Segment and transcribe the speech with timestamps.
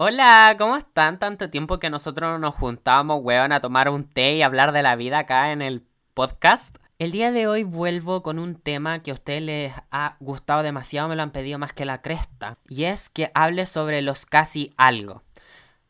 [0.00, 1.18] Hola, ¿cómo están?
[1.18, 4.94] Tanto tiempo que nosotros nos juntamos, weón, a tomar un té y hablar de la
[4.94, 5.82] vida acá en el
[6.14, 6.76] podcast.
[7.00, 11.08] El día de hoy vuelvo con un tema que a ustedes les ha gustado demasiado,
[11.08, 12.58] me lo han pedido más que la cresta.
[12.68, 15.24] Y es que hable sobre los casi algo.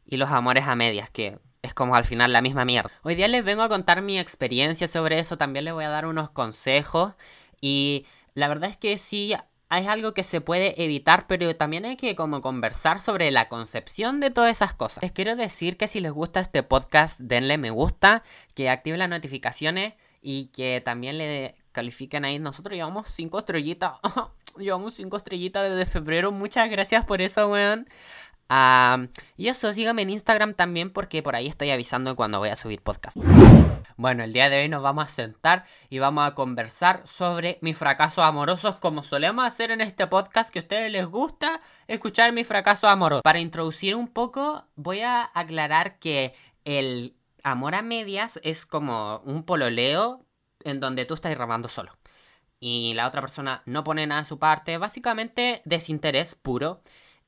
[0.07, 2.91] Y los amores a medias, que es como al final la misma mierda.
[3.03, 6.07] Hoy día les vengo a contar mi experiencia sobre eso, también les voy a dar
[6.07, 7.13] unos consejos.
[7.61, 9.35] Y la verdad es que sí
[9.71, 14.21] es algo que se puede evitar, pero también hay que como conversar sobre la concepción
[14.21, 15.03] de todas esas cosas.
[15.03, 18.23] Les quiero decir que si les gusta este podcast, denle me gusta,
[18.55, 22.39] que activen las notificaciones y que también le califiquen ahí.
[22.39, 23.93] Nosotros llevamos 5 estrellitas.
[24.59, 26.33] llevamos 5 estrellitas desde febrero.
[26.33, 27.87] Muchas gracias por eso, weón
[29.37, 32.81] y eso, síganme en Instagram también porque por ahí estoy avisando cuando voy a subir
[32.81, 33.17] podcast.
[33.97, 37.77] Bueno, el día de hoy nos vamos a sentar y vamos a conversar sobre mis
[37.77, 42.47] fracasos amorosos como solemos hacer en este podcast que a ustedes les gusta escuchar mis
[42.47, 43.23] fracasos amorosos.
[43.23, 49.43] Para introducir un poco, voy a aclarar que el amor a medias es como un
[49.43, 50.25] pololeo
[50.65, 51.93] en donde tú estás robando solo.
[52.61, 56.81] Y la otra persona no pone nada a su parte, básicamente desinterés puro.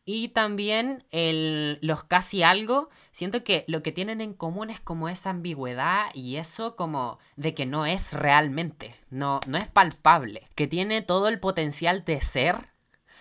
[0.05, 5.09] Y también el, los casi algo, siento que lo que tienen en común es como
[5.09, 10.67] esa ambigüedad y eso como de que no es realmente, no, no es palpable, que
[10.67, 12.56] tiene todo el potencial de ser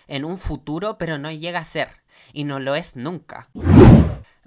[0.08, 1.88] en un futuro, pero no llega a ser
[2.32, 3.48] y no lo es nunca.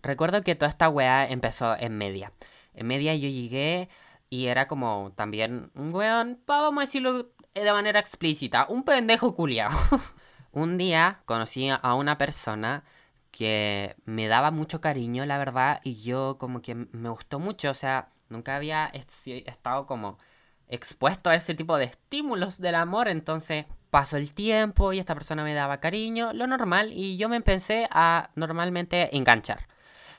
[0.01, 2.33] Recuerdo que toda esta weá empezó en media.
[2.73, 3.89] En media yo llegué
[4.29, 9.71] y era como también un weón, vamos a decirlo de manera explícita, un pendejo culiao.
[10.53, 12.83] Un día conocí a una persona
[13.31, 17.73] que me daba mucho cariño, la verdad, y yo como que me gustó mucho, o
[17.73, 20.19] sea, nunca había estado como
[20.67, 25.43] expuesto a ese tipo de estímulos del amor, entonces pasó el tiempo y esta persona
[25.43, 29.67] me daba cariño, lo normal, y yo me empecé a normalmente enganchar.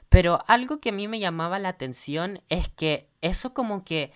[0.08, 4.12] Pero algo que a mí me llamaba la atención es que eso como que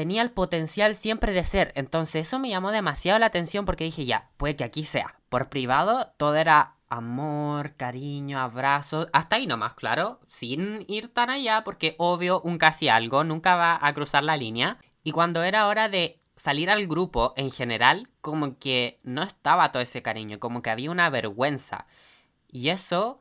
[0.00, 1.72] tenía el potencial siempre de ser.
[1.76, 5.20] Entonces eso me llamó demasiado la atención porque dije, ya, puede que aquí sea.
[5.28, 11.64] Por privado todo era amor, cariño, abrazos, hasta ahí nomás, claro, sin ir tan allá
[11.64, 14.78] porque obvio un casi algo nunca va a cruzar la línea.
[15.04, 19.82] Y cuando era hora de salir al grupo en general, como que no estaba todo
[19.82, 21.86] ese cariño, como que había una vergüenza.
[22.48, 23.20] Y eso,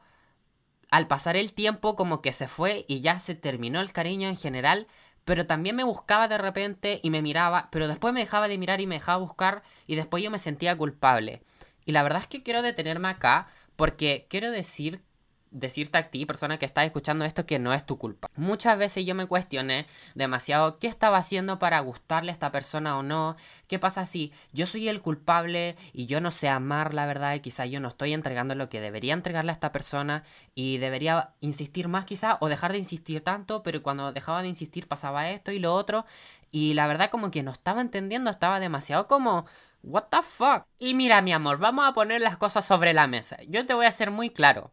[0.91, 4.37] al pasar el tiempo, como que se fue y ya se terminó el cariño en
[4.37, 4.87] general,
[5.29, 8.81] pero también me buscaba de repente y me miraba, pero después me dejaba de mirar
[8.81, 11.43] y me dejaba buscar y después yo me sentía culpable.
[11.85, 13.45] Y la verdad es que quiero detenerme acá
[13.75, 15.03] porque quiero decir
[15.51, 18.29] decirte a ti, persona que estás escuchando esto, que no es tu culpa.
[18.35, 23.03] Muchas veces yo me cuestioné demasiado qué estaba haciendo para gustarle a esta persona o
[23.03, 23.35] no.
[23.67, 27.39] ¿Qué pasa si yo soy el culpable y yo no sé amar la verdad y
[27.39, 30.23] quizá yo no estoy entregando lo que debería entregarle a esta persona
[30.55, 34.87] y debería insistir más quizá o dejar de insistir tanto, pero cuando dejaba de insistir
[34.87, 36.05] pasaba esto y lo otro
[36.51, 39.45] y la verdad como que no estaba entendiendo, estaba demasiado como
[39.81, 40.65] What the fuck?
[40.77, 43.37] Y mira, mi amor, vamos a poner las cosas sobre la mesa.
[43.47, 44.71] Yo te voy a ser muy claro.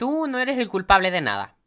[0.00, 1.58] Tú no eres el culpable de nada.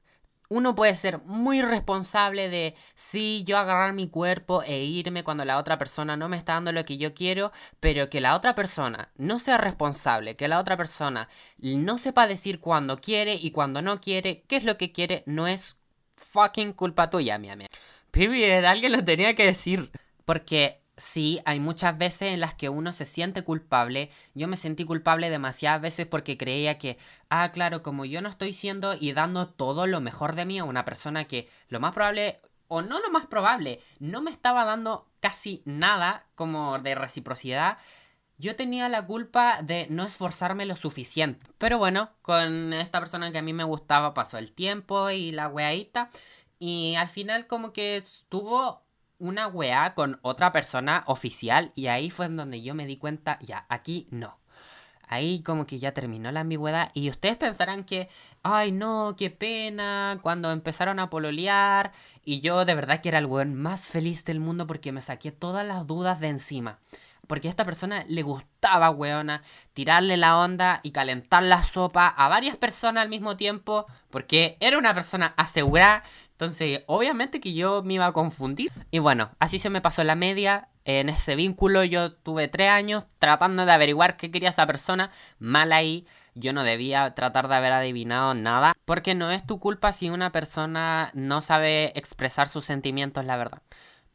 [0.50, 5.60] Uno puede ser muy responsable de sí, yo agarrar mi cuerpo e irme cuando la
[5.60, 9.12] otra persona no me está dando lo que yo quiero, pero que la otra persona
[9.18, 11.30] no sea responsable, que la otra persona
[11.60, 15.46] no sepa decir cuándo quiere y cuando no quiere, qué es lo que quiere, no
[15.46, 15.78] es
[16.16, 17.70] fucking culpa tuya, mi amiga.
[18.10, 19.92] Period, alguien lo tenía que decir.
[20.26, 24.12] Porque Sí, hay muchas veces en las que uno se siente culpable.
[24.36, 27.00] Yo me sentí culpable demasiadas veces porque creía que,
[27.30, 30.64] ah, claro, como yo no estoy siendo y dando todo lo mejor de mí a
[30.66, 35.10] una persona que lo más probable, o no lo más probable, no me estaba dando
[35.20, 37.80] casi nada como de reciprocidad,
[38.38, 41.46] yo tenía la culpa de no esforzarme lo suficiente.
[41.58, 45.48] Pero bueno, con esta persona que a mí me gustaba pasó el tiempo y la
[45.48, 46.12] weadita.
[46.60, 48.84] Y al final como que estuvo
[49.20, 53.40] una weá con otra persona oficial y ahí fue en donde yo me di cuenta,
[53.42, 54.40] ya, aquí no.
[55.08, 58.10] Ahí como que ya terminó la ambigüedad y ustedes pensarán que,
[58.42, 61.92] ay no, qué pena, cuando empezaron a pololear
[62.26, 65.32] y yo de verdad que era el weón más feliz del mundo porque me saqué
[65.32, 66.80] todas las dudas de encima.
[67.28, 69.44] Porque a esta persona le gustaba, weona,
[69.74, 73.86] tirarle la onda y calentar la sopa a varias personas al mismo tiempo.
[74.10, 76.04] Porque era una persona asegurada
[76.34, 78.72] entonces, obviamente que yo me iba a confundir.
[78.90, 80.68] Y bueno, así se me pasó la media.
[80.84, 85.12] En ese vínculo yo tuve tres años tratando de averiguar qué quería esa persona.
[85.40, 86.08] Mal ahí.
[86.36, 88.74] Yo no debía tratar de haber adivinado nada.
[88.84, 93.62] Porque no es tu culpa si una persona no sabe expresar sus sentimientos, la verdad.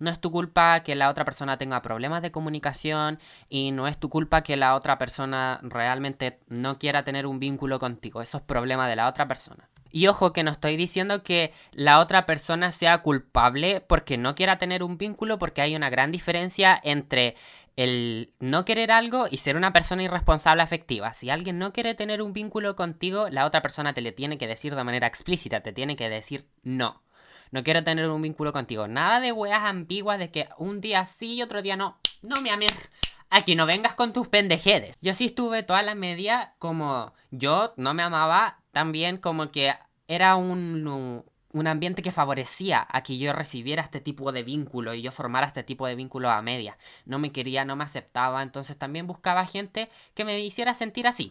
[0.00, 3.96] No es tu culpa que la otra persona tenga problemas de comunicación y no es
[3.98, 8.22] tu culpa que la otra persona realmente no quiera tener un vínculo contigo.
[8.22, 9.68] Eso es problema de la otra persona.
[9.90, 14.58] Y ojo que no estoy diciendo que la otra persona sea culpable porque no quiera
[14.58, 17.36] tener un vínculo, porque hay una gran diferencia entre
[17.76, 21.14] el no querer algo y ser una persona irresponsable afectiva.
[21.14, 24.48] Si alguien no quiere tener un vínculo contigo, la otra persona te le tiene que
[24.48, 27.02] decir de manera explícita, te tiene que decir no.
[27.50, 28.88] No quiero tener un vínculo contigo.
[28.88, 31.96] Nada de weas ambiguas de que un día sí y otro día no.
[32.20, 32.68] No, mi amor.
[33.30, 34.96] Aquí no vengas con tus pendejedes.
[35.00, 39.74] Yo sí estuve toda la media como yo no me amaba también como que
[40.06, 45.02] era un, un ambiente que favorecía a que yo recibiera este tipo de vínculo y
[45.02, 46.78] yo formara este tipo de vínculo a media.
[47.04, 51.28] No me quería, no me aceptaba, entonces también buscaba gente que me hiciera sentir así.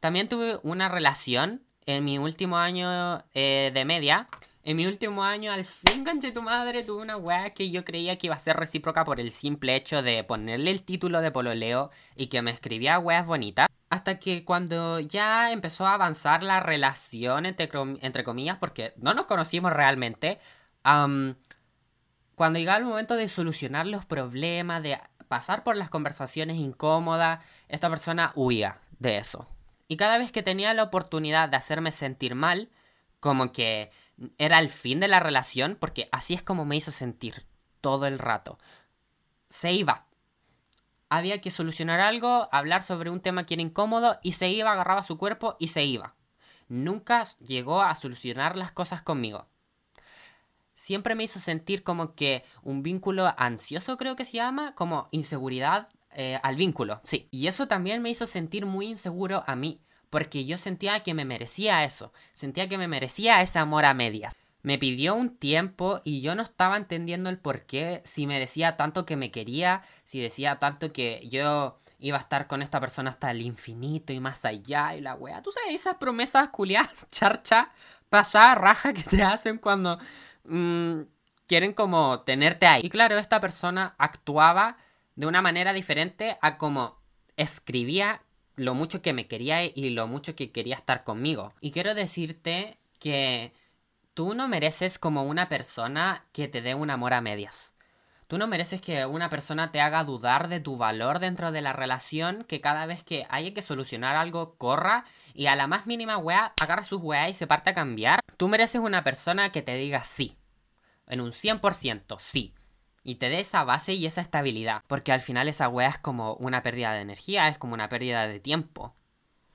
[0.00, 4.26] También tuve una relación en mi último año eh, de media
[4.68, 8.18] en mi último año, al fin, canche tu madre, tuve una weá que yo creía
[8.18, 11.90] que iba a ser recíproca por el simple hecho de ponerle el título de pololeo
[12.16, 13.66] y que me escribía weas bonitas.
[13.88, 17.70] Hasta que cuando ya empezó a avanzar la relación, entre,
[18.02, 20.38] entre comillas, porque no nos conocimos realmente,
[20.82, 27.88] cuando llegaba el momento de solucionar los problemas, de pasar por las conversaciones incómodas, esta
[27.88, 29.48] persona huía de eso.
[29.88, 32.68] Y cada vez que tenía la oportunidad de hacerme sentir mal,
[33.18, 33.90] como que
[34.38, 37.46] era el fin de la relación, porque así es como me hizo sentir
[37.80, 38.58] todo el rato.
[39.48, 40.06] Se iba.
[41.08, 45.02] Había que solucionar algo, hablar sobre un tema que era incómodo y se iba, agarraba
[45.02, 46.14] su cuerpo y se iba.
[46.68, 49.46] Nunca llegó a solucionar las cosas conmigo.
[50.74, 55.88] Siempre me hizo sentir como que un vínculo ansioso, creo que se llama, como inseguridad
[56.10, 57.26] eh, al vínculo, sí.
[57.30, 59.80] Y eso también me hizo sentir muy inseguro a mí,
[60.10, 64.34] porque yo sentía que me merecía eso, sentía que me merecía ese amor a medias.
[64.62, 68.76] Me pidió un tiempo y yo no estaba entendiendo el por qué, si me decía
[68.76, 73.10] tanto que me quería, si decía tanto que yo iba a estar con esta persona
[73.10, 75.42] hasta el infinito y más allá y la wea.
[75.42, 77.70] Tú sabes, esas promesas culiadas, charcha,
[78.08, 79.98] pasada raja que te hacen cuando
[80.44, 81.00] mm,
[81.46, 82.82] quieren como tenerte ahí.
[82.84, 84.76] Y claro, esta persona actuaba
[85.16, 86.98] de una manera diferente a como
[87.36, 88.22] escribía
[88.58, 91.52] lo mucho que me quería y lo mucho que quería estar conmigo.
[91.60, 93.52] Y quiero decirte que
[94.14, 97.72] tú no mereces como una persona que te dé un amor a medias.
[98.26, 101.72] Tú no mereces que una persona te haga dudar de tu valor dentro de la
[101.72, 106.18] relación, que cada vez que haya que solucionar algo corra y a la más mínima
[106.18, 108.20] wea agarra sus weas y se parte a cambiar.
[108.36, 110.36] Tú mereces una persona que te diga sí.
[111.06, 112.52] En un 100%, sí
[113.08, 114.82] y te dé esa base y esa estabilidad.
[114.86, 118.26] Porque al final esa wea es como una pérdida de energía, es como una pérdida
[118.26, 118.94] de tiempo.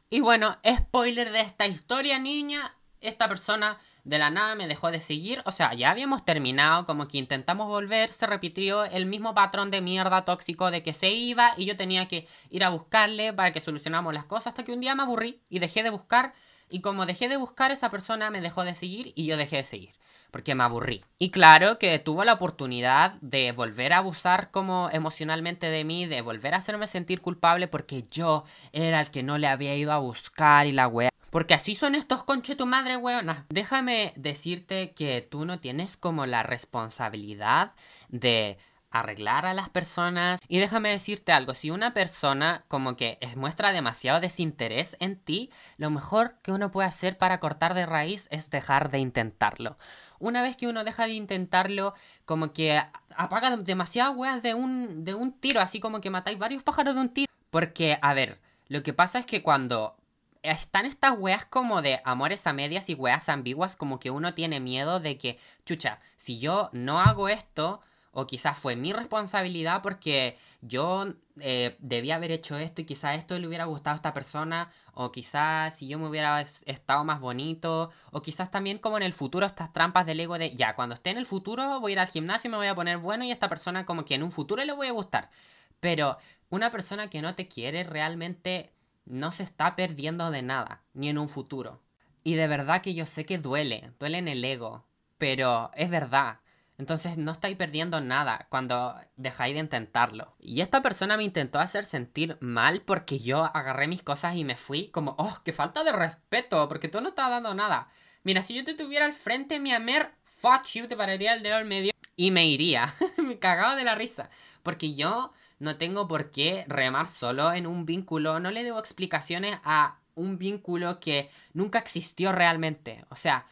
[0.10, 2.76] Y bueno, spoiler de esta historia, niña.
[3.00, 5.44] Esta persona de la nada me dejó de seguir.
[5.46, 9.82] O sea, ya habíamos terminado, como que intentamos volver, se repitió el mismo patrón de
[9.82, 13.62] mierda tóxico de que se iba y yo tenía que ir a buscarle para que
[13.62, 14.48] solucionáramos las cosas.
[14.48, 16.34] Hasta que un día me aburrí y dejé de buscar.
[16.70, 19.64] Y como dejé de buscar, esa persona me dejó de seguir y yo dejé de
[19.64, 20.03] seguir
[20.34, 21.02] porque me aburrí.
[21.20, 26.22] Y claro que tuvo la oportunidad de volver a abusar como emocionalmente de mí, de
[26.22, 30.00] volver a hacerme sentir culpable porque yo era el que no le había ido a
[30.00, 31.12] buscar y la wea.
[31.30, 33.46] Porque así son estos conche tu madre, weona.
[33.50, 37.74] Déjame decirte que tú no tienes como la responsabilidad
[38.10, 38.58] de
[38.94, 40.40] arreglar a las personas.
[40.48, 45.90] Y déjame decirte algo, si una persona como que muestra demasiado desinterés en ti, lo
[45.90, 49.78] mejor que uno puede hacer para cortar de raíz es dejar de intentarlo
[50.24, 51.94] una vez que uno deja de intentarlo,
[52.26, 52.82] como que
[53.16, 57.02] apaga demasiadas weas de un, de un tiro, así como que matáis varios pájaros de
[57.02, 57.32] un tiro.
[57.50, 58.40] Porque, a ver,
[58.70, 59.98] lo que pasa es que cuando
[60.42, 64.60] están estas weas como de amores a medias y weas ambiguas, como que uno tiene
[64.60, 67.82] miedo de que, chucha, si yo no hago esto,
[68.14, 73.38] o quizás fue mi responsabilidad porque yo eh, debía haber hecho esto y quizás esto
[73.38, 77.92] le hubiera gustado a esta persona, o quizás si yo me hubiera estado más bonito,
[78.12, 81.10] o quizás también como en el futuro estas trampas del ego de, ya, cuando esté
[81.10, 83.32] en el futuro voy a ir al gimnasio y me voy a poner bueno y
[83.32, 85.32] a esta persona como que en un futuro le voy a gustar.
[85.80, 86.18] Pero
[86.50, 88.72] una persona que no te quiere realmente
[89.06, 91.82] no se está perdiendo de nada, ni en un futuro.
[92.24, 94.86] Y de verdad que yo sé que duele, duele en el ego,
[95.18, 96.40] pero es verdad.
[96.78, 100.36] Entonces no estáis perdiendo nada cuando dejáis de intentarlo.
[100.40, 104.58] Y esta persona me intentó hacer sentir mal porque yo agarré mis cosas y me
[104.58, 107.90] fui como, oh, qué falta de respeto, porque tú no estás dando nada.
[108.24, 111.56] Mira, si yo te tuviera al frente, mi amer, fuck you, te pararía el dedo
[111.56, 112.94] al medio y me iría.
[113.18, 114.30] me cagaba de la risa.
[114.64, 119.58] Porque yo no tengo por qué remar solo en un vínculo, no le debo explicaciones
[119.64, 123.06] a un vínculo que nunca existió realmente.
[123.10, 123.46] O sea,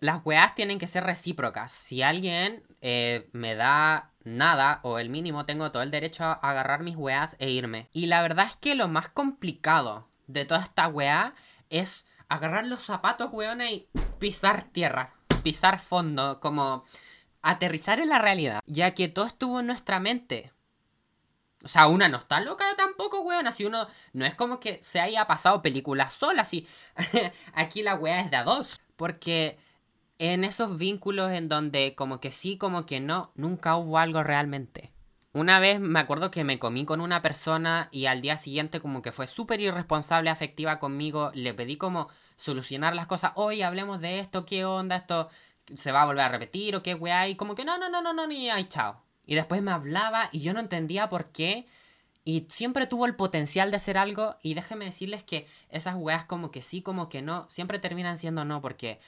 [0.00, 1.72] las weas tienen que ser recíprocas.
[1.72, 6.82] Si alguien eh, me da nada o el mínimo, tengo todo el derecho a agarrar
[6.82, 7.88] mis weas e irme.
[7.92, 11.34] Y la verdad es que lo más complicado de toda esta wea
[11.70, 13.88] es agarrar los zapatos, weona, y
[14.18, 16.84] pisar tierra, pisar fondo, como
[17.42, 20.52] aterrizar en la realidad, ya que todo estuvo en nuestra mente.
[21.64, 23.48] O sea, una no está loca tampoco, weón.
[23.48, 26.68] Así uno no es como que se haya pasado películas sola, así.
[27.52, 28.80] Aquí la weá es de a dos.
[28.96, 29.58] Porque
[30.18, 34.92] en esos vínculos en donde como que sí, como que no, nunca hubo algo realmente.
[35.32, 39.02] Una vez me acuerdo que me comí con una persona y al día siguiente como
[39.02, 41.30] que fue súper irresponsable afectiva conmigo.
[41.34, 43.32] Le pedí como solucionar las cosas.
[43.34, 44.96] Oye, hablemos de esto, ¿qué onda?
[44.96, 45.28] Esto
[45.74, 47.28] se va a volver a repetir o qué weá.
[47.28, 49.02] Y como que no, no, no, no, no, ni ay, chao.
[49.26, 51.66] Y después me hablaba y yo no entendía por qué.
[52.24, 54.36] Y siempre tuvo el potencial de hacer algo.
[54.42, 58.44] Y déjenme decirles que esas weas como que sí, como que no, siempre terminan siendo
[58.44, 58.60] no.
[58.62, 58.98] Porque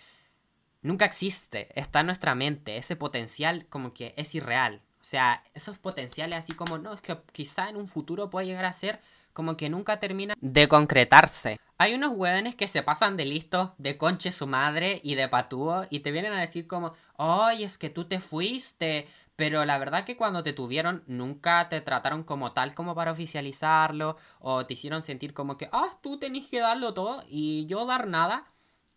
[0.82, 1.68] nunca existe.
[1.78, 2.76] Está en nuestra mente.
[2.76, 4.82] Ese potencial como que es irreal.
[5.00, 8.66] O sea, esos potenciales así como no, es que quizá en un futuro pueda llegar
[8.66, 9.00] a ser
[9.32, 11.58] como que nunca termina de concretarse.
[11.78, 15.84] Hay unos hueones que se pasan de listos, de conche su madre y de patúo
[15.88, 20.04] y te vienen a decir como, oye, es que tú te fuiste, pero la verdad
[20.04, 25.00] que cuando te tuvieron nunca te trataron como tal como para oficializarlo o te hicieron
[25.00, 28.44] sentir como que, ah, tú tenés que darlo todo y yo dar nada.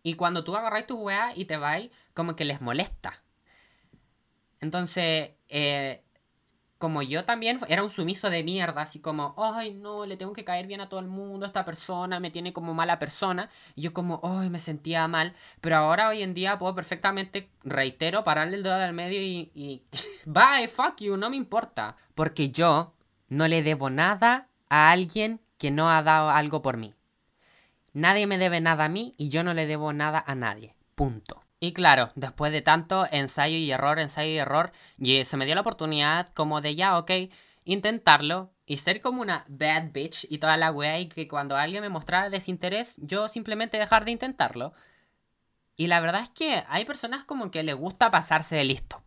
[0.04, 1.84] Y cuando tú agarras tu weá y te vas,
[2.14, 3.24] como que les molesta.
[4.60, 6.04] Entonces, eh,
[6.84, 10.44] como yo también era un sumiso de mierda, así como, ay, no, le tengo que
[10.44, 13.94] caer bien a todo el mundo, esta persona me tiene como mala persona, y yo
[13.94, 18.64] como, ay, me sentía mal, pero ahora hoy en día puedo perfectamente, reitero, pararle el
[18.64, 19.84] dedo del medio y, y
[20.26, 22.94] bye, fuck you, no me importa, porque yo
[23.30, 26.94] no le debo nada a alguien que no ha dado algo por mí.
[27.94, 30.76] Nadie me debe nada a mí y yo no le debo nada a nadie.
[30.96, 31.42] Punto.
[31.60, 35.56] Y claro, después de tanto ensayo y error, ensayo y error, y se me dio
[35.56, 37.12] la oportunidad como de ya, ok,
[37.64, 41.82] intentarlo y ser como una bad bitch y toda la wea y que cuando alguien
[41.82, 44.74] me mostrara desinterés, yo simplemente dejar de intentarlo.
[45.76, 49.03] Y la verdad es que hay personas como que le gusta pasarse de listo.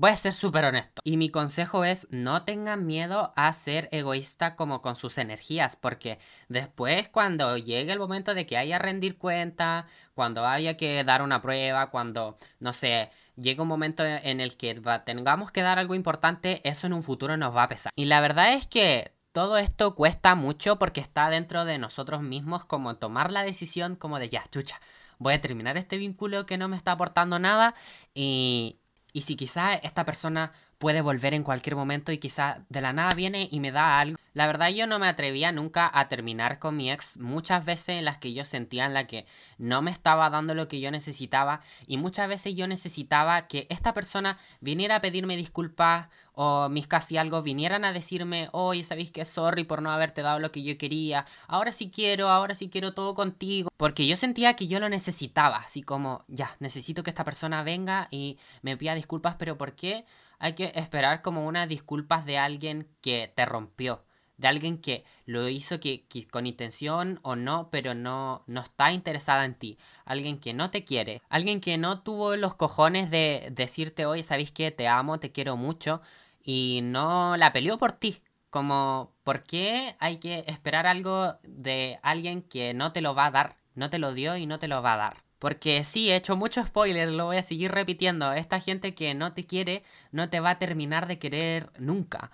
[0.00, 1.02] Voy a ser súper honesto.
[1.04, 6.18] Y mi consejo es no tengan miedo a ser egoísta como con sus energías, porque
[6.48, 11.42] después cuando llegue el momento de que haya rendir cuenta, cuando haya que dar una
[11.42, 16.62] prueba, cuando, no sé, llegue un momento en el que tengamos que dar algo importante,
[16.66, 17.92] eso en un futuro nos va a pesar.
[17.94, 22.64] Y la verdad es que todo esto cuesta mucho porque está dentro de nosotros mismos
[22.64, 24.80] como tomar la decisión como de ya, chucha,
[25.18, 27.74] voy a terminar este vínculo que no me está aportando nada
[28.14, 28.80] y,
[29.12, 33.10] y si quizá esta persona puede volver en cualquier momento y quizá de la nada
[33.14, 34.16] viene y me da algo.
[34.32, 38.06] La verdad yo no me atrevía nunca a terminar con mi ex muchas veces en
[38.06, 39.26] las que yo sentía en la que
[39.58, 43.92] no me estaba dando lo que yo necesitaba y muchas veces yo necesitaba que esta
[43.92, 46.08] persona viniera a pedirme disculpas
[46.42, 50.38] o mis casi algo vinieran a decirme, oye, ¿sabéis que sorry por no haberte dado
[50.38, 51.26] lo que yo quería?
[51.48, 53.68] Ahora sí quiero, ahora sí quiero todo contigo.
[53.76, 58.08] Porque yo sentía que yo lo necesitaba, así como, ya, necesito que esta persona venga
[58.10, 60.06] y me pida disculpas, pero ¿por qué?
[60.40, 64.02] hay que esperar como unas disculpas de alguien que te rompió,
[64.38, 69.44] de alguien que lo hizo que, con intención o no, pero no, no está interesada
[69.44, 74.06] en ti, alguien que no te quiere, alguien que no tuvo los cojones de decirte,
[74.06, 74.70] oye, ¿sabéis qué?
[74.70, 76.00] Te amo, te quiero mucho,
[76.42, 78.22] y no la peleó por ti.
[78.50, 83.30] Como, ¿por qué hay que esperar algo de alguien que no te lo va a
[83.30, 83.56] dar?
[83.74, 85.24] No te lo dio y no te lo va a dar.
[85.38, 88.32] Porque sí, he hecho mucho spoiler, lo voy a seguir repitiendo.
[88.32, 92.30] Esta gente que no te quiere no te va a terminar de querer nunca.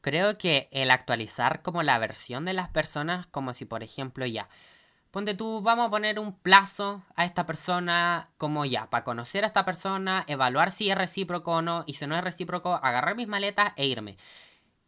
[0.00, 4.48] Creo que el actualizar como la versión de las personas, como si por ejemplo ya,
[5.16, 9.46] ponte tú, vamos a poner un plazo a esta persona como ya, para conocer a
[9.46, 13.26] esta persona, evaluar si es recíproco o no, y si no es recíproco, agarrar mis
[13.26, 14.18] maletas e irme.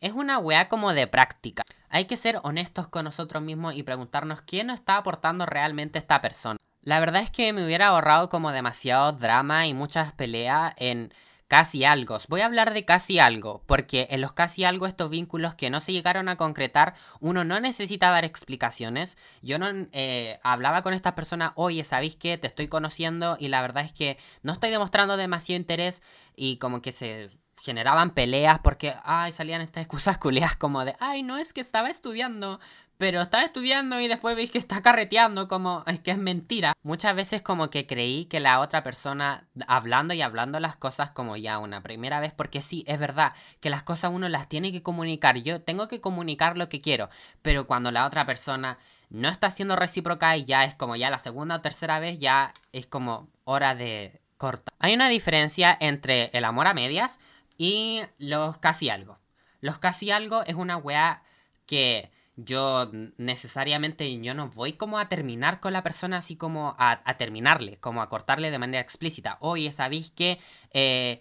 [0.00, 1.62] Es una weá como de práctica.
[1.88, 6.20] Hay que ser honestos con nosotros mismos y preguntarnos quién nos está aportando realmente esta
[6.20, 6.58] persona.
[6.82, 11.10] La verdad es que me hubiera ahorrado como demasiado drama y muchas peleas en
[11.48, 12.18] casi algo.
[12.28, 15.80] Voy a hablar de casi algo, porque en los casi algo estos vínculos que no
[15.80, 19.16] se llegaron a concretar, uno no necesita dar explicaciones.
[19.42, 22.36] Yo no eh, hablaba con esta persona, oye, ¿sabéis qué?
[22.36, 26.02] Te estoy conociendo y la verdad es que no estoy demostrando demasiado interés
[26.36, 31.22] y como que se generaban peleas porque, ay, salían estas excusas culeas como de, ay,
[31.22, 32.60] no es que estaba estudiando,
[32.98, 36.72] pero estaba estudiando y después veis que está carreteando, como es que es mentira.
[36.82, 41.36] Muchas veces como que creí que la otra persona hablando y hablando las cosas como
[41.36, 44.82] ya una primera vez, porque sí, es verdad que las cosas uno las tiene que
[44.82, 45.38] comunicar.
[45.38, 47.08] Yo tengo que comunicar lo que quiero,
[47.40, 48.78] pero cuando la otra persona
[49.10, 52.52] no está siendo recíproca y ya es como ya la segunda o tercera vez, ya
[52.72, 54.74] es como hora de cortar.
[54.80, 57.20] Hay una diferencia entre el amor a medias
[57.56, 59.20] y los casi algo.
[59.60, 61.22] Los casi algo es una weá
[61.66, 67.02] que yo necesariamente yo no voy como a terminar con la persona así como a,
[67.18, 69.38] terminarle, como a cortarle de manera explícita.
[69.40, 70.38] Oye, ¿sabéis que
[70.72, 71.20] eh,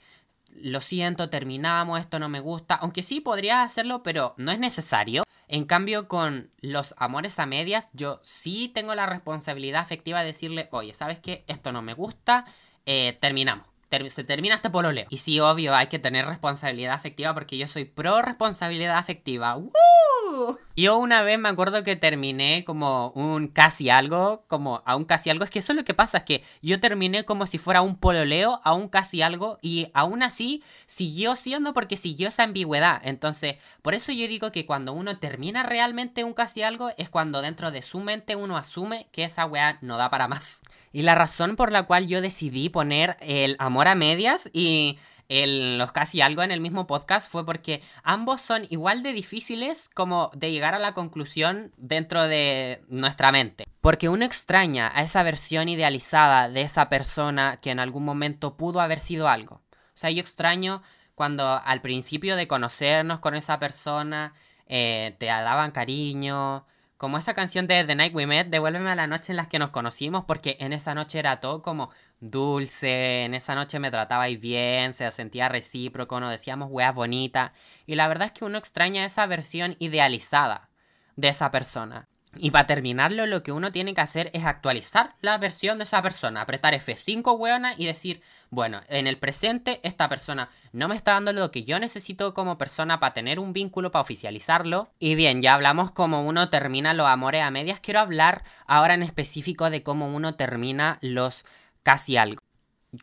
[0.53, 2.75] lo siento, terminamos, esto no me gusta?
[2.75, 5.23] Aunque sí podría hacerlo, pero no es necesario.
[5.47, 10.69] En cambio, con los amores a medias, yo sí tengo la responsabilidad afectiva de decirle,
[10.71, 11.45] oye, ¿sabes qué?
[11.47, 12.45] Esto no me gusta,
[12.85, 13.76] eh, terminamos
[14.09, 15.05] se termina este pololeo.
[15.09, 19.55] Y sí, obvio, hay que tener responsabilidad afectiva porque yo soy pro responsabilidad afectiva.
[19.55, 20.57] ¡Woo!
[20.75, 25.29] Yo una vez me acuerdo que terminé como un casi algo, como a un casi
[25.29, 25.43] algo.
[25.43, 27.95] Es que eso es lo que pasa, es que yo terminé como si fuera un
[27.95, 33.01] pololeo a un casi algo y aún así siguió siendo porque siguió esa ambigüedad.
[33.03, 37.41] Entonces, por eso yo digo que cuando uno termina realmente un casi algo es cuando
[37.41, 40.61] dentro de su mente uno asume que esa weá no da para más.
[40.97, 44.97] Y la razón por la cual yo decidí poner el amor a medias y
[45.29, 49.91] el, los casi algo en el mismo podcast fue porque ambos son igual de difíciles
[49.93, 53.65] como de llegar a la conclusión dentro de nuestra mente.
[53.79, 58.81] Porque uno extraña a esa versión idealizada de esa persona que en algún momento pudo
[58.81, 59.61] haber sido algo.
[59.73, 60.81] O sea, yo extraño
[61.13, 64.33] cuando al principio de conocernos con esa persona
[64.65, 66.65] eh, te daban cariño,
[66.97, 69.59] como esa canción de The Night We Met, devuélveme a la noche en la que
[69.59, 74.39] nos conocimos, porque en esa noche era todo como dulce, en esa noche me tratabais
[74.39, 77.51] bien, se sentía recíproco, nos decíamos weas bonitas,
[77.85, 80.69] y la verdad es que uno extraña esa versión idealizada
[81.15, 82.07] de esa persona.
[82.39, 86.01] Y para terminarlo, lo que uno tiene que hacer es actualizar la versión de esa
[86.01, 91.13] persona, apretar F5 weona y decir, bueno, en el presente esta persona no me está
[91.13, 94.89] dando lo que yo necesito como persona para tener un vínculo, para oficializarlo.
[94.99, 97.79] Y bien, ya hablamos cómo uno termina los amores a medias.
[97.79, 101.45] Quiero hablar ahora en específico de cómo uno termina los
[101.83, 102.46] casi algo.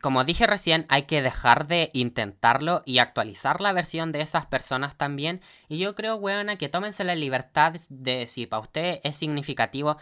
[0.01, 4.97] Como dije recién, hay que dejar de intentarlo y actualizar la versión de esas personas
[4.97, 5.41] también.
[5.69, 9.97] Y yo creo, weona, que tómense la libertad de si para usted es significativo,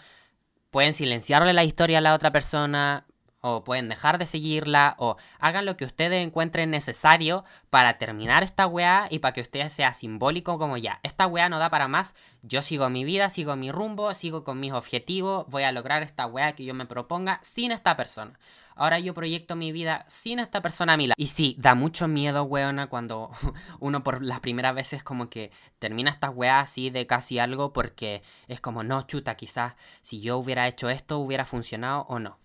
[0.71, 3.05] pueden silenciarle la historia a la otra persona,
[3.45, 8.67] o pueden dejar de seguirla, o hagan lo que ustedes encuentren necesario para terminar esta
[8.67, 12.15] weá y para que usted sea simbólico como ya, esta weá no da para más,
[12.41, 16.25] yo sigo mi vida, sigo mi rumbo, sigo con mis objetivos, voy a lograr esta
[16.25, 18.39] weá que yo me proponga sin esta persona.
[18.75, 21.15] Ahora yo proyecto mi vida sin esta persona a mi lado.
[21.17, 23.29] Y sí, da mucho miedo, weona, cuando
[23.79, 28.23] uno por las primeras veces como que termina esta weá así de casi algo porque
[28.47, 32.42] es como, no, chuta, quizás si yo hubiera hecho esto hubiera funcionado o no.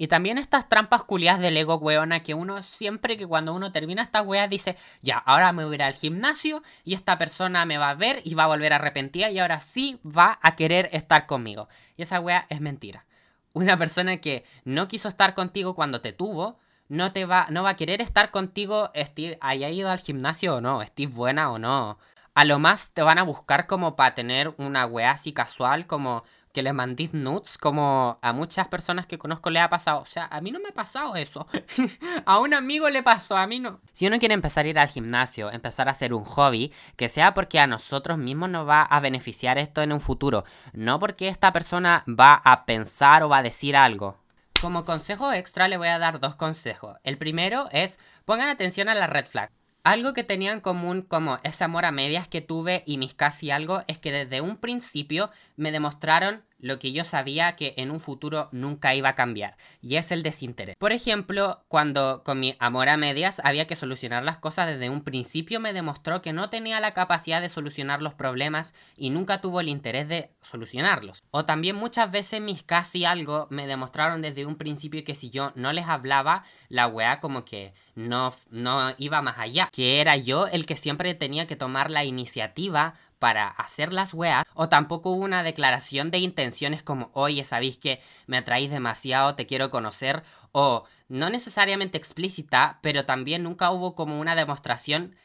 [0.00, 4.00] Y también estas trampas culiadas del ego, weona, que uno siempre que cuando uno termina
[4.00, 7.78] esta wea dice, ya, ahora me voy a ir al gimnasio y esta persona me
[7.78, 11.26] va a ver y va a volver arrepentida y ahora sí va a querer estar
[11.26, 11.68] conmigo.
[11.96, 13.06] Y esa wea es mentira.
[13.54, 17.70] Una persona que no quiso estar contigo cuando te tuvo, no te va, no va
[17.70, 18.92] a querer estar contigo,
[19.40, 21.98] haya ido al gimnasio o no, estés buena o no.
[22.34, 26.22] A lo más te van a buscar como para tener una wea así casual, como
[26.58, 30.00] que le mandís nudes como a muchas personas que conozco le ha pasado.
[30.00, 31.46] O sea, a mí no me ha pasado eso.
[32.26, 33.80] a un amigo le pasó, a mí no.
[33.92, 37.32] Si uno quiere empezar a ir al gimnasio, empezar a hacer un hobby, que sea
[37.32, 40.42] porque a nosotros mismos nos va a beneficiar esto en un futuro,
[40.72, 44.16] no porque esta persona va a pensar o va a decir algo.
[44.60, 46.96] Como consejo extra le voy a dar dos consejos.
[47.04, 49.52] El primero es pongan atención a la red flag.
[49.84, 53.50] Algo que tenía en común como ese amor a medias que tuve y mis casi
[53.50, 58.00] algo es que desde un principio me demostraron lo que yo sabía que en un
[58.00, 60.76] futuro nunca iba a cambiar, y es el desinterés.
[60.76, 65.02] Por ejemplo, cuando con mi amor a medias había que solucionar las cosas desde un
[65.02, 69.60] principio, me demostró que no tenía la capacidad de solucionar los problemas y nunca tuvo
[69.60, 71.22] el interés de solucionarlos.
[71.30, 75.52] O también muchas veces mis casi algo me demostraron desde un principio que si yo
[75.54, 80.46] no les hablaba, la weá como que no, no iba más allá, que era yo
[80.46, 85.24] el que siempre tenía que tomar la iniciativa para hacer las weas, o tampoco hubo
[85.24, 90.84] una declaración de intenciones como, oye, sabéis que me atraéis demasiado, te quiero conocer, o
[91.08, 95.16] no necesariamente explícita, pero también nunca hubo como una demostración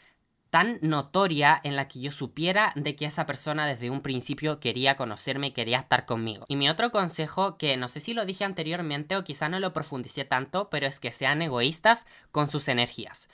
[0.54, 4.96] tan notoria en la que yo supiera de que esa persona desde un principio quería
[4.96, 6.46] conocerme quería estar conmigo.
[6.48, 9.74] Y mi otro consejo, que no sé si lo dije anteriormente o quizá no lo
[9.74, 13.30] profundicé tanto, pero es que sean egoístas con sus energías.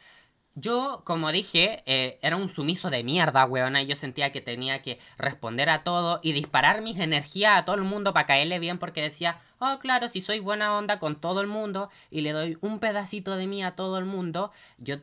[0.55, 3.81] Yo, como dije, eh, era un sumiso de mierda, weona.
[3.83, 7.83] Yo sentía que tenía que responder a todo y disparar mis energías a todo el
[7.83, 11.47] mundo para caerle bien porque decía, oh, claro, si soy buena onda con todo el
[11.47, 14.97] mundo y le doy un pedacito de mí a todo el mundo, yo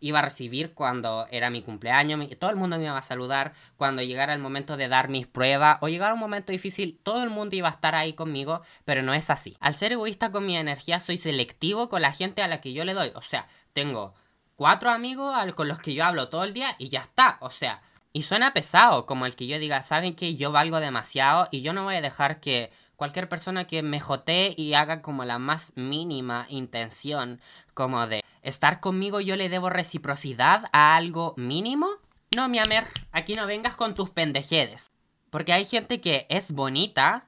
[0.00, 4.02] iba a recibir cuando era mi cumpleaños, todo el mundo me iba a saludar, cuando
[4.02, 7.54] llegara el momento de dar mis pruebas o llegara un momento difícil, todo el mundo
[7.54, 9.56] iba a estar ahí conmigo, pero no es así.
[9.60, 12.84] Al ser egoísta con mi energía, soy selectivo con la gente a la que yo
[12.84, 14.14] le doy, o sea, tengo
[14.56, 17.38] cuatro amigos con los que yo hablo todo el día y ya está.
[17.40, 17.82] O sea,
[18.14, 21.72] Y suena pesado, como el que yo diga, saben que yo valgo demasiado y yo
[21.72, 25.72] no voy a dejar que cualquier persona que me jotee y haga como la más
[25.76, 27.40] mínima intención,
[27.74, 31.88] como de estar conmigo yo le debo reciprocidad a algo mínimo.
[32.36, 34.88] No, mi amor, aquí no vengas con tus pendejedes.
[35.30, 37.26] Porque hay gente que es bonita,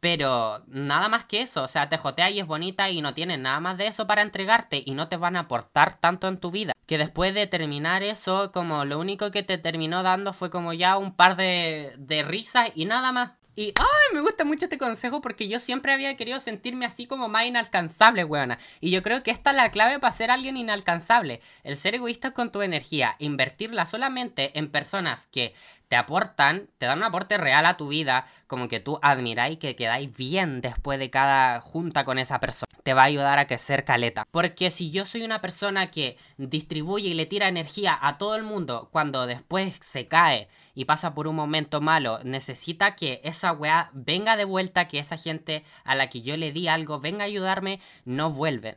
[0.00, 3.36] pero nada más que eso, o sea, te jotea y es bonita y no tiene
[3.36, 6.50] nada más de eso para entregarte y no te van a aportar tanto en tu
[6.50, 6.72] vida.
[6.86, 10.96] Que después de terminar eso, como lo único que te terminó dando fue como ya
[10.96, 13.32] un par de, de risas y nada más.
[13.56, 17.28] Y, ay, me gusta mucho este consejo porque yo siempre había querido sentirme así como
[17.28, 18.58] más inalcanzable, weona.
[18.80, 21.42] Y yo creo que esta es la clave para ser alguien inalcanzable.
[21.62, 25.52] El ser egoísta con tu energía, invertirla solamente en personas que
[25.90, 29.74] te aportan, te dan un aporte real a tu vida, como que tú admiráis que
[29.74, 32.70] quedáis bien después de cada junta con esa persona.
[32.84, 34.24] Te va a ayudar a crecer caleta.
[34.30, 38.44] Porque si yo soy una persona que distribuye y le tira energía a todo el
[38.44, 43.90] mundo cuando después se cae y pasa por un momento malo, necesita que esa weá
[43.92, 47.26] venga de vuelta, que esa gente a la que yo le di algo venga a
[47.26, 48.76] ayudarme, no vuelven.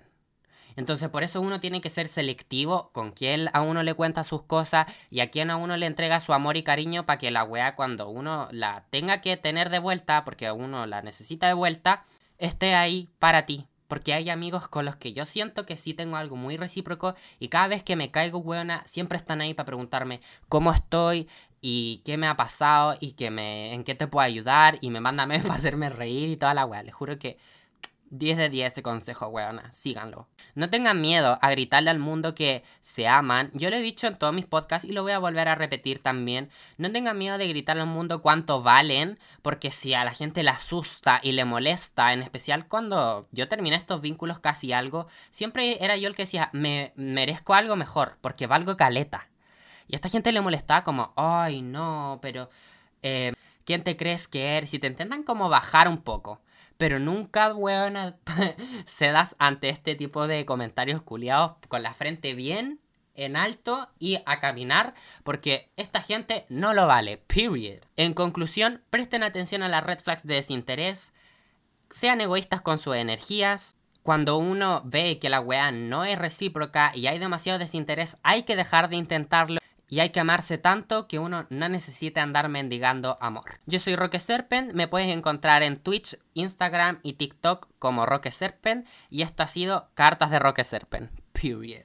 [0.76, 4.44] Entonces por eso uno tiene que ser selectivo con quién a uno le cuenta sus
[4.44, 7.44] cosas y a quién a uno le entrega su amor y cariño para que la
[7.44, 12.06] weá cuando uno la tenga que tener de vuelta, porque uno la necesita de vuelta,
[12.38, 13.68] esté ahí para ti.
[13.88, 17.50] Porque hay amigos con los que yo siento que sí tengo algo muy recíproco y
[17.50, 21.28] cada vez que me caigo weona siempre están ahí para preguntarme cómo estoy
[21.62, 25.00] y qué me ha pasado y que me, en qué te puedo ayudar y me
[25.00, 26.82] mandan memes para hacerme reír y toda la weá.
[26.82, 27.38] Les juro que
[28.14, 29.72] 10 de 10 ese consejo, weona.
[29.72, 30.28] Síganlo.
[30.54, 33.50] No tengan miedo a gritarle al mundo que se aman.
[33.54, 35.98] Yo lo he dicho en todos mis podcasts y lo voy a volver a repetir
[35.98, 36.52] también.
[36.78, 40.52] No tengan miedo de gritarle al mundo cuánto valen, porque si a la gente le
[40.52, 45.98] asusta y le molesta, en especial cuando yo terminé estos vínculos casi algo, siempre era
[45.98, 49.28] yo el que decía, me merezco algo mejor, porque valgo caleta.
[49.88, 52.50] Y a esta gente le molestaba como, ay, no, pero...
[53.02, 53.34] Eh,
[53.66, 54.70] ¿Quién te crees que eres?
[54.70, 56.42] Si te intentan como bajar un poco.
[56.78, 57.94] Pero nunca, weón,
[59.00, 62.80] das ante este tipo de comentarios culiados con la frente bien
[63.16, 67.80] en alto y a caminar porque esta gente no lo vale, period.
[67.96, 71.14] En conclusión, presten atención a las red flags de desinterés,
[71.90, 73.78] sean egoístas con sus energías.
[74.02, 78.58] Cuando uno ve que la weá no es recíproca y hay demasiado desinterés, hay que
[78.58, 79.63] dejar de intentarlo
[79.94, 83.60] y hay que amarse tanto que uno no necesita andar mendigando amor.
[83.68, 88.88] Yo soy Roque Serpent, me puedes encontrar en Twitch, Instagram y TikTok como Roque Serpent
[89.12, 91.12] y esto ha sido Cartas de Roque Serpent.
[91.34, 91.82] Period.